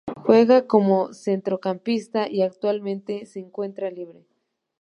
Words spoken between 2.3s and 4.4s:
actualmente se encuentra libre.